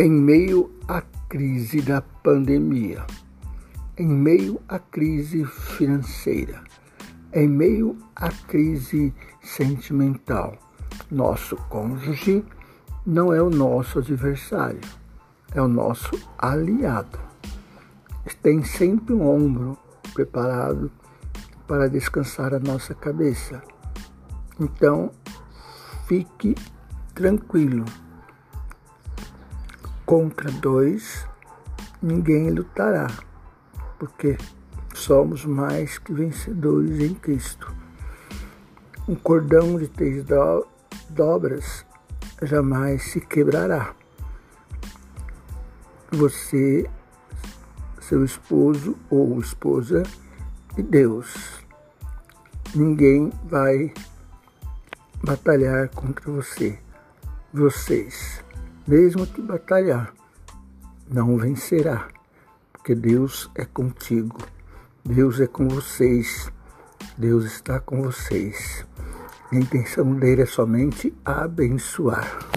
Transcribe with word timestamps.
Em 0.00 0.10
meio 0.10 0.70
à 0.88 1.02
crise 1.28 1.82
da 1.82 2.00
pandemia, 2.00 3.04
em 3.98 4.08
meio 4.08 4.58
à 4.66 4.78
crise 4.78 5.44
financeira, 5.44 6.64
em 7.34 7.46
meio 7.46 7.98
à 8.16 8.30
crise 8.30 9.12
sentimental, 9.42 10.56
nosso 11.10 11.54
cônjuge 11.68 12.42
não 13.04 13.30
é 13.30 13.42
o 13.42 13.50
nosso 13.50 13.98
adversário, 13.98 14.80
é 15.54 15.60
o 15.60 15.68
nosso 15.68 16.18
aliado. 16.38 17.18
Tem 18.42 18.64
sempre 18.64 19.12
um 19.12 19.28
ombro 19.28 19.76
preparado 20.14 20.90
para 21.68 21.90
descansar 21.90 22.54
a 22.54 22.58
nossa 22.58 22.94
cabeça. 22.94 23.62
Então, 24.58 25.10
fique 26.06 26.54
tranquilo 27.14 27.84
Contra 30.10 30.50
dois, 30.50 31.24
ninguém 32.02 32.50
lutará, 32.50 33.06
porque 33.96 34.36
somos 34.92 35.44
mais 35.44 35.98
que 35.98 36.12
vencedores 36.12 36.98
em 36.98 37.14
Cristo. 37.14 37.72
Um 39.06 39.14
cordão 39.14 39.78
de 39.78 39.86
três 39.86 40.24
do 40.24 40.66
dobras 41.10 41.86
jamais 42.42 43.04
se 43.04 43.20
quebrará. 43.20 43.94
Você, 46.10 46.90
seu 48.00 48.24
esposo 48.24 48.96
ou 49.08 49.38
esposa 49.38 50.02
e 50.76 50.82
Deus. 50.82 51.64
Ninguém 52.74 53.32
vai 53.44 53.94
batalhar 55.22 55.88
contra 55.90 56.32
você. 56.32 56.80
Vocês 57.54 58.42
mesmo 58.86 59.26
que 59.26 59.40
batalhar, 59.40 60.12
não 61.08 61.36
vencerá, 61.36 62.08
porque 62.72 62.94
Deus 62.94 63.50
é 63.54 63.64
contigo, 63.64 64.38
Deus 65.04 65.40
é 65.40 65.46
com 65.46 65.68
vocês, 65.68 66.50
Deus 67.16 67.44
está 67.44 67.80
com 67.80 68.02
vocês. 68.02 68.86
A 69.52 69.56
intenção 69.56 70.14
dele 70.14 70.42
é 70.42 70.46
somente 70.46 71.12
abençoar. 71.24 72.49